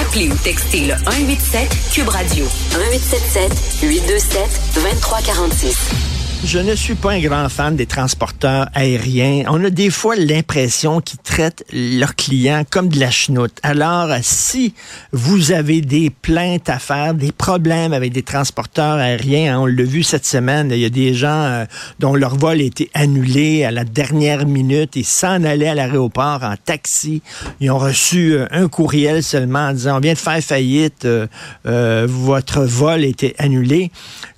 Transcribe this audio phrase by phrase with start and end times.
[0.00, 6.11] Appelez ou textez le 187 Cube Radio 1877 827 2346.
[6.44, 9.44] Je ne suis pas un grand fan des transporteurs aériens.
[9.48, 13.56] On a des fois l'impression qu'ils traitent leurs clients comme de la chenoute.
[13.62, 14.74] Alors, si
[15.12, 19.84] vous avez des plaintes à faire, des problèmes avec des transporteurs aériens, hein, on l'a
[19.84, 21.64] vu cette semaine, il y a des gens euh,
[22.00, 24.96] dont leur vol a été annulé à la dernière minute.
[24.96, 27.22] Ils s'en allaient à l'aéroport en taxi.
[27.60, 32.06] Ils ont reçu euh, un courriel seulement en disant, on vient de faire faillite, euh,
[32.08, 33.92] votre vol a été annulé.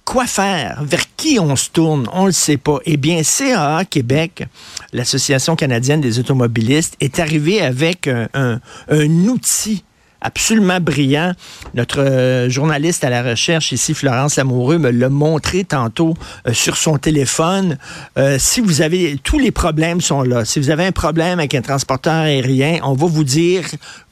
[0.04, 0.82] Quoi faire?
[0.84, 2.08] Vers qui on se tourne?
[2.12, 2.78] On ne le sait pas.
[2.84, 4.44] Eh bien, CAA Québec,
[4.92, 9.82] l'Association canadienne des automobilistes, est arrivée avec un, outil
[10.24, 11.32] absolument brillant.
[11.74, 16.14] Notre euh, journaliste à la recherche ici, Florence Amoureux, me l'a montré tantôt
[16.48, 17.78] euh, sur son téléphone.
[18.18, 20.44] Euh, si vous avez tous les problèmes sont là.
[20.44, 23.64] Si vous avez un problème avec un transporteur aérien, on va vous dire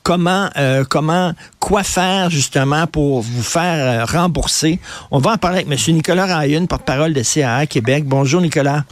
[0.03, 0.51] comment,
[0.91, 4.81] comment, quoi faire justement pour vous faire rembourser.
[5.11, 5.95] On va en parler avec M.
[5.95, 8.05] Nicolas Rayun, porte-parole de CAA Québec.
[8.05, 8.85] Bonjour, Nicolas.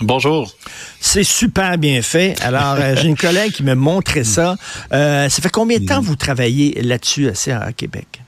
[0.00, 0.52] Bonjour.
[1.00, 2.40] C'est super bien fait.
[2.42, 4.56] Alors, j'ai une collègue qui me montrait ça.
[4.90, 8.20] ça fait combien de temps vous travaillez là-dessus à CAA Québec?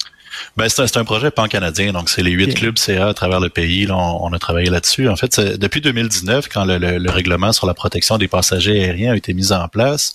[0.56, 3.86] Ben, c'est un, projet pan-canadien, donc c'est les huit clubs CA à travers le pays.
[3.86, 5.08] Là, on, a travaillé là-dessus.
[5.08, 9.34] En fait, depuis 2019, quand le, règlement sur la protection des passagers aériens a été
[9.34, 10.14] mis en place,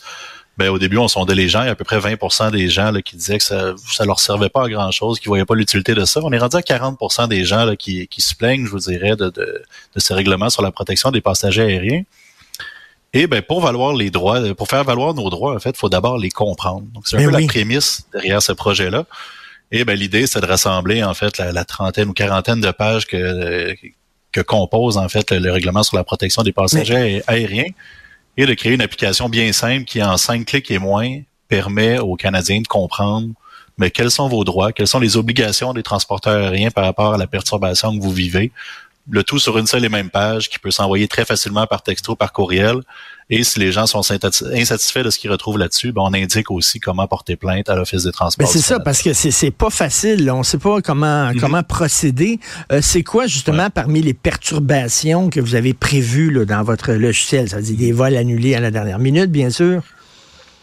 [0.57, 1.63] ben, au début, on sondait les gens.
[1.63, 4.05] Il y a à peu près 20% des gens là, qui disaient que ça ça
[4.05, 6.19] leur servait pas à grand-chose, qu'ils voyaient pas l'utilité de ça.
[6.23, 9.15] On est rendu à 40% des gens là, qui, qui se plaignent, je vous dirais,
[9.15, 9.63] de, de,
[9.95, 12.03] de ce règlement sur la protection des passagers aériens.
[13.13, 15.89] Et ben pour valoir les droits, pour faire valoir nos droits, en fait, il faut
[15.89, 16.83] d'abord les comprendre.
[16.93, 19.05] Donc c'est un ben peu la prémisse derrière ce projet-là.
[19.71, 23.75] Et ben l'idée, c'est de rassembler en fait la, trentaine ou quarantaine de pages que
[24.31, 27.69] que compose en fait le, règlement sur la protection des passagers aériens
[28.37, 32.15] et de créer une application bien simple qui, en cinq clics et moins, permet aux
[32.15, 33.29] Canadiens de comprendre
[33.77, 37.17] mais quels sont vos droits, quelles sont les obligations des transporteurs aériens par rapport à
[37.17, 38.51] la perturbation que vous vivez.
[39.09, 42.15] Le tout sur une seule et même page qui peut s'envoyer très facilement par texto,
[42.15, 42.77] par courriel.
[43.29, 46.79] Et si les gens sont insatisfaits de ce qu'ils retrouvent là-dessus, ben on indique aussi
[46.79, 48.47] comment porter plainte à l'Office des transports.
[48.47, 50.29] c'est ça, parce que c'est pas facile.
[50.31, 51.39] On ne sait pas comment, mhm.
[51.39, 52.39] comment procéder.
[52.71, 57.49] Euh, c'est quoi, justement, parmi les perturbations que vous avez prévues là, dans votre logiciel?
[57.49, 59.81] Ça veut dire des vols annulés à la dernière minute, bien sûr?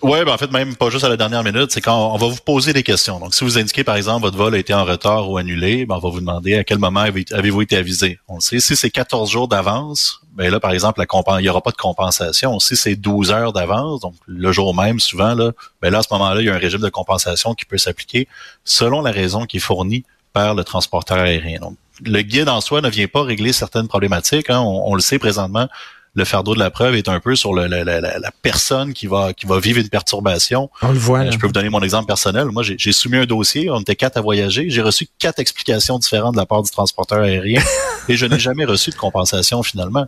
[0.03, 2.27] Oui, ben en fait, même pas juste à la dernière minute, c'est quand on va
[2.29, 3.19] vous poser des questions.
[3.19, 5.97] Donc, si vous indiquez, par exemple, votre vol a été en retard ou annulé, ben,
[5.97, 8.19] on va vous demander à quel moment avez-vous été avisé.
[8.27, 11.71] On sait, si c'est 14 jours d'avance, ben là, par exemple, il n'y aura pas
[11.71, 12.59] de compensation.
[12.61, 15.53] Si c'est 12 heures d'avance, donc le jour même, souvent, là,
[15.83, 18.27] ben là, à ce moment-là, il y a un régime de compensation qui peut s'appliquer
[18.65, 21.61] selon la raison qui est fournie par le transporteur aérien.
[21.61, 24.49] Donc, le guide en soi ne vient pas régler certaines problématiques.
[24.49, 24.61] Hein.
[24.61, 25.69] on le sait présentement,
[26.15, 29.47] le fardeau de la preuve est un peu sur le, la, personne qui va qui
[29.47, 30.71] va vivre une perturbation.
[30.83, 31.21] On le voit.
[31.21, 32.47] Euh, je peux vous donner mon exemple personnel.
[32.47, 36.35] Moi, j'ai soumis un dossier, on était quatre à voyager, j'ai reçu quatre explications différentes
[36.35, 37.63] de la part du transporteur aérien
[38.09, 40.07] et je n'ai jamais reçu de compensation finalement.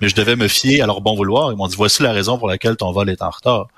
[0.00, 1.52] Mais je devais me fier à leur bon vouloir.
[1.52, 3.68] Ils m'ont dit voici la raison pour laquelle ton vol est en retard.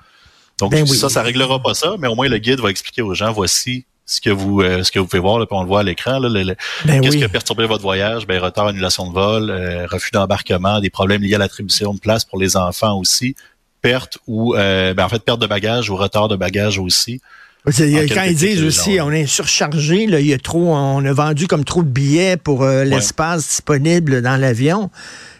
[0.57, 3.13] Donc ben ça, ça réglera pas ça, mais au moins le guide va expliquer aux
[3.13, 5.67] gens voici ce que vous euh, ce que vous pouvez voir, là, puis on le
[5.67, 6.19] voit à l'écran.
[6.19, 6.55] Ben
[6.99, 8.25] qu'est-ce qui a perturbé votre voyage?
[8.25, 12.25] Ben, retard, annulation de vol, euh, refus d'embarquement, des problèmes liés à l'attribution de place
[12.25, 13.35] pour les enfants aussi,
[13.83, 17.21] perte ou euh, ben, en fait perte de bagages ou retard de bagages aussi.
[17.65, 21.45] quand ils disent aussi, on est surchargé, là, il y a trop, on a vendu
[21.45, 24.89] comme trop de billets pour l'espace disponible dans l'avion.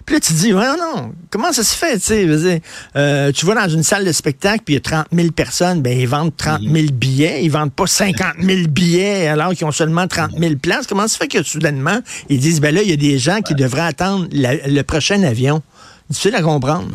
[0.10, 2.06] Puis là, tu dis, ouais, non, comment ça se fait, tu
[2.40, 2.62] sais?
[2.96, 5.84] Euh, tu vas dans une salle de spectacle, puis il y a 30 000 personnes,
[5.84, 6.86] ben ils vendent 30 000 mhm.
[6.88, 10.88] billets, ils vendent pas 50 000 billets alors qu'ils ont seulement 30 000 places.
[10.88, 13.42] Comment ça se fait que soudainement, ils disent, ben là, il y a des gens
[13.42, 15.62] qui devraient attendre le prochain avion?
[16.10, 16.88] Difficile à comprendre.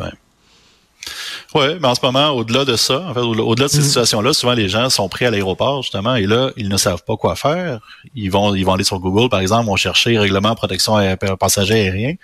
[1.53, 3.85] Oui, mais en ce moment, au-delà de ça, en fait, au-delà de cette mm.
[3.85, 7.15] situation-là, souvent les gens sont pris à l'aéroport, justement, et là, ils ne savent pas
[7.15, 7.79] quoi faire.
[8.13, 10.97] Ils vont, ils vont aller sur Google, par exemple, vont chercher règlement protection
[11.39, 12.15] passager aérien.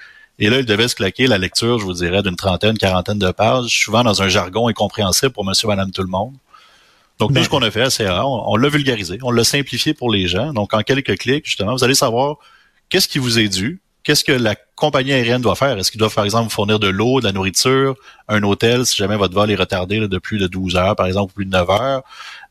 [0.41, 3.29] Et là, ils devaient se claquer la lecture, je vous dirais, d'une trentaine, quarantaine de
[3.29, 6.33] pages, souvent dans un jargon incompréhensible pour monsieur, madame, tout le monde.
[7.19, 10.11] Donc, tout ce qu'on a fait c'est on, on l'a vulgarisé, on l'a simplifié pour
[10.11, 10.51] les gens.
[10.51, 12.38] Donc, en quelques clics, justement, vous allez savoir
[12.89, 15.77] qu'est-ce qui vous est dû, qu'est-ce que la compagnie aérienne doit faire?
[15.77, 17.93] Est-ce qu'il doit, par exemple, fournir de l'eau, de la nourriture,
[18.27, 21.33] un hôtel si jamais votre vol est retardé de plus de 12 heures, par exemple,
[21.33, 22.01] ou plus de 9 heures?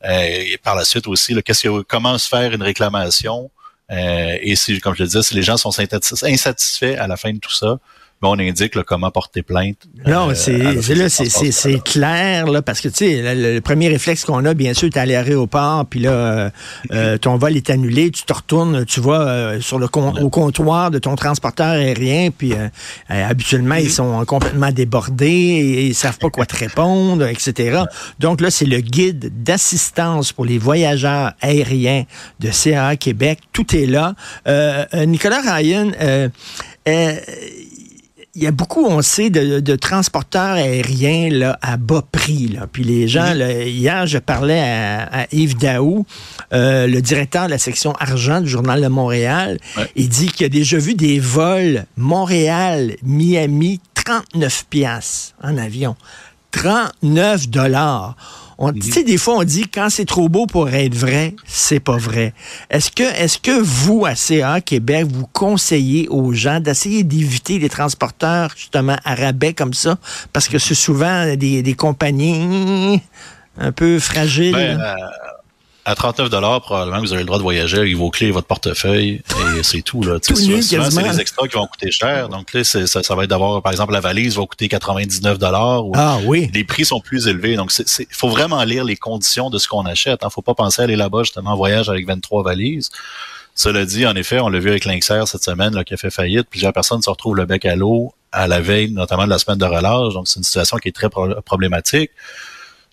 [0.05, 3.51] Euh, et par la suite aussi, qu'est-ce que, comment se faire une réclamation?
[3.91, 7.33] Euh, et si, comme je le disais, si les gens sont insatisfaits à la fin
[7.33, 7.79] de tout ça,
[8.29, 9.77] on indique comment porter plainte.
[10.05, 14.53] Non, euh, c'est c'est clair là parce que tu sais le, premier réflexe qu'on a
[14.53, 16.49] bien sûr tu es à l'aéroport puis là euh,
[16.91, 20.99] euh, ton vol est annulé, tu te retournes, tu vas sur le au comptoir de
[20.99, 22.53] ton transporteur aérien puis
[23.09, 27.83] habituellement ils sont complètement débordés et ils savent pas quoi te répondre, etc.
[28.19, 32.05] Donc là c'est le guide d'assistance pour les voyageurs aériens
[32.39, 34.15] de CAA Québec, tout est là.
[35.05, 35.91] Nicolas Ryan
[38.33, 42.47] il y a beaucoup, on sait, de, transporteurs aériens là, à bas prix.
[42.47, 42.67] Là.
[42.71, 46.05] Puis les gens, hier, je parlais à, Yves Daou,
[46.53, 49.57] euh, le directeur de la section argent du Journal de Montréal.
[49.95, 55.95] Il dit qu'il a déjà vu des vols Montréal-Miami 39 piastres en avion.
[56.51, 58.15] 39 dollars.
[58.63, 61.79] On, tu sais, des fois, on dit quand c'est trop beau pour être vrai, c'est
[61.79, 62.35] pas vrai.
[62.69, 67.69] Est-ce que, est-ce que vous, à CA Québec, vous conseillez aux gens d'essayer d'éviter les
[67.69, 69.97] transporteurs, justement, arabais comme ça?
[70.31, 73.01] Parce que c'est souvent des, des compagnies
[73.57, 74.53] un peu fragiles.
[74.53, 74.95] Ben, euh,
[75.85, 78.47] à 39 dollars probablement vous avez le droit de voyager avec vos clés et votre
[78.47, 79.21] portefeuille
[79.57, 80.19] et c'est tout là.
[80.19, 82.29] Tout souvent, c'est les extras qui vont coûter cher.
[82.29, 85.83] Donc là, ça, ça va être d'avoir par exemple la valise va coûter 99 dollars.
[85.95, 86.49] Ah oui.
[86.53, 87.55] Les prix sont plus élevés.
[87.55, 90.23] Donc il faut vraiment lire les conditions de ce qu'on achète.
[90.23, 90.29] Hein.
[90.29, 92.89] Faut pas penser à aller là-bas justement en voyage avec 23 valises.
[93.53, 96.09] Cela dit, en effet, on l'a vu avec Lynxer cette semaine là, qui a fait
[96.09, 96.47] faillite.
[96.49, 99.57] Plusieurs personnes se retrouvent le bec à l'eau à la veille, notamment de la semaine
[99.57, 100.13] de relâche.
[100.13, 102.11] Donc c'est une situation qui est très problématique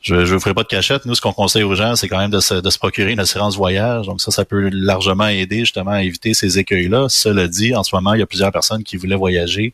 [0.00, 1.06] je ne vous ferai pas de cachette.
[1.06, 3.21] Nous, ce qu'on conseille aux gens, c'est quand même de se, de se, procurer une
[3.21, 4.06] assurance voyage.
[4.06, 7.06] Donc ça, ça peut largement aider justement à éviter ces écueils-là.
[7.09, 9.73] Cela dit, en ce moment, il y a plusieurs personnes qui voulaient voyager,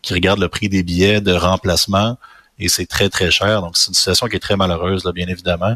[0.00, 2.16] qui regardent le prix des billets de remplacement
[2.58, 3.60] et c'est très, très cher.
[3.60, 5.74] Donc, c'est une situation qui est très malheureuse, là, bien évidemment.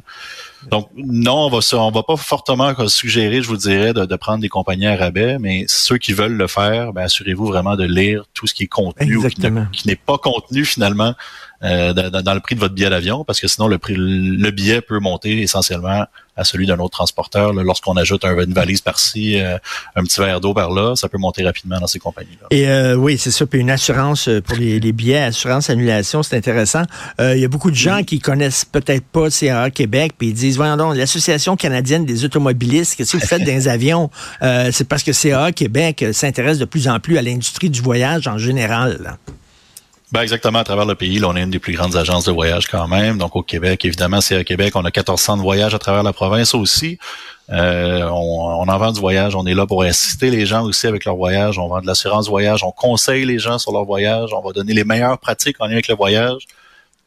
[0.70, 4.48] Donc, non, on va, on va pas fortement suggérer, je vous dirais, de, prendre des
[4.48, 8.46] compagnies à rabais, mais ceux qui veulent le faire, ben, assurez-vous vraiment de lire tout
[8.46, 11.14] ce qui est contenu ou qui n'est pas contenu finalement
[11.64, 14.80] euh, dans, le prix de votre billet d'avion, parce que sinon le prix, le billet
[14.80, 16.06] peut monter essentiellement
[16.36, 17.52] à celui d'un autre transporteur.
[17.52, 19.58] Lorsqu'on ajoute un, une valise par-ci, euh,
[19.96, 22.46] un petit verre d'eau par-là, ça peut monter rapidement dans ces compagnies-là.
[22.50, 23.46] Et euh, oui, c'est ça.
[23.46, 26.82] Puis une assurance pour les, billets, assurance annulation, c'est intéressant.
[27.18, 30.56] Il y a beaucoup de gens qui connaissent peut-être pas CAA Québec, puis ils disent,
[30.56, 34.10] voyons donc, l'Association canadienne des automobilistes, qu'est-ce que vous faites dans les avions?
[34.40, 38.38] c'est parce que CAA Québec s'intéresse de plus en plus à l'industrie du voyage en
[38.38, 39.16] général.
[40.12, 42.32] Ben exactement, à travers le pays, là, on est une des plus grandes agences de
[42.32, 43.16] voyage quand même.
[43.16, 46.12] Donc au Québec, évidemment, c'est à Québec, on a 1400 de voyages à travers la
[46.12, 46.98] province aussi.
[47.50, 51.06] Euh, on, en vend du voyage, on est là pour assister les gens aussi avec
[51.06, 51.58] leur voyage.
[51.58, 54.74] On vend de l'assurance voyage, on conseille les gens sur leur voyage, on va donner
[54.74, 56.46] les meilleures pratiques en lien avec le voyage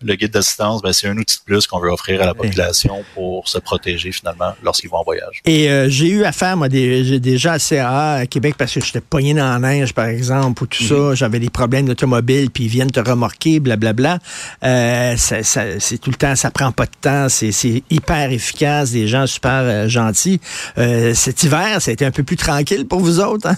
[0.02, 3.04] le guide d'assistance, ben, c'est un outil de plus qu'on veut offrir à la population
[3.14, 5.42] pour se protéger finalement lorsqu'ils vont en voyage.
[5.46, 9.02] Et euh, j'ai eu affaire, moi, des, déjà à CAA à Québec parce que j'étais
[9.02, 10.96] pogné dans la neige, par exemple, ou tout ça.
[10.96, 11.16] Mhm.
[11.16, 14.20] J'avais des problèmes d'automobile, puis ils viennent te remorquer, blablabla.
[14.64, 19.26] Euh, c'est tout le temps, ça prend pas de temps, c'est hyper efficace, des gens
[19.28, 20.42] super euh, gentils.
[20.78, 23.48] Euh, cet hiver, ça a été un peu plus tranquille pour vous autres.
[23.48, 23.56] Hein?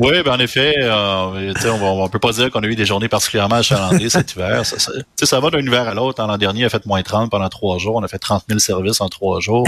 [0.00, 3.56] oui, ben, en effet, on ne peut pas dire qu'on a eu des journées particulièrement
[3.56, 4.92] achalandées cet hiver ça,
[5.22, 6.24] ça, va d'un hiver à l'autre.
[6.24, 7.96] L'an dernier, a fait moins 30 pendant trois jours.
[7.96, 9.66] On a fait 30 000 services en trois jours.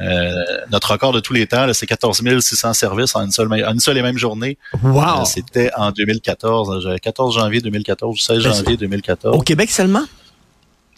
[0.00, 0.32] Euh,
[0.70, 3.98] notre record de tous les temps, c'est 14 600 services en une seule, une seule
[3.98, 4.58] et même journée.
[4.82, 5.02] Wow.
[5.02, 9.36] Euh, c'était en 2014, 14 janvier 2014, 16 janvier 2014.
[9.36, 10.04] Au Québec seulement?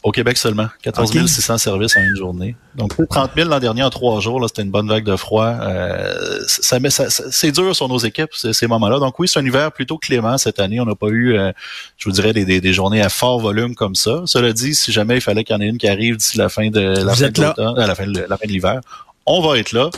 [0.02, 0.68] Au Québec seulement.
[0.82, 2.56] 14 600 services en une journée.
[2.74, 5.44] Donc, 30 000 l'an dernier en trois jours, c'était une bonne vague de froid.
[5.60, 6.78] Euh, ça,
[7.08, 8.98] c'est dur sur nos équipes, ces, moments-là.
[8.98, 10.80] Donc oui, c'est un hiver plutôt clément cette année.
[10.80, 11.52] On n'a pas eu, euh,
[11.98, 14.22] je vous dirais, des, des, journées à fort volume comme ça.
[14.24, 16.48] Cela dit, si jamais il fallait qu'il y en ait une qui arrive d'ici la
[16.48, 17.14] fin de la
[17.86, 18.80] la fin de l'hiver,
[19.26, 19.90] on va être là.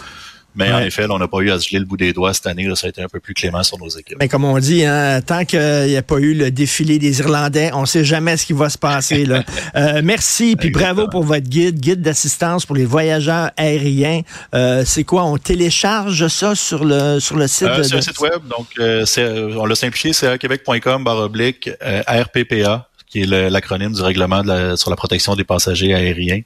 [0.55, 2.47] Mais en effet, on n'a pas eu à se geler le bout des doigts cette
[2.47, 2.69] année.
[2.75, 4.19] ça a été un peu plus clément sur nos équipes.
[4.19, 7.71] Mais comme on dit, hein, tant qu'il n'y a pas eu le défilé des Irlandais,
[7.73, 9.25] on ne sait jamais ce qui va se passer.
[9.25, 9.45] Là.
[9.75, 14.21] Euh, merci, puis bravo pour votre guide, guide d'assistance pour les voyageurs aériens.
[14.55, 15.25] Euh, c'est quoi?
[15.25, 17.69] On télécharge ça sur le, sur le site?
[17.69, 18.43] Euh, sur le site web.
[18.49, 24.43] Donc, on l'a simplifié, c'est québec.com barre oblique RPPA qui est l'acronyme du règlement
[24.77, 26.43] sur la protection des passagers aériens.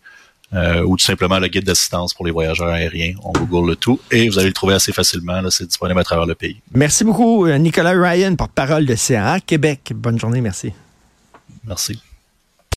[0.54, 3.14] Euh, ou tout simplement le guide d'assistance pour les voyageurs aériens.
[3.24, 5.42] On google le tout et vous allez le trouver assez facilement.
[5.50, 6.60] C'est disponible à travers le pays.
[6.72, 9.92] Merci beaucoup, Nicolas Ryan, porte-parole de CA Québec.
[9.94, 10.72] Bonne journée, merci.
[11.66, 12.00] Merci.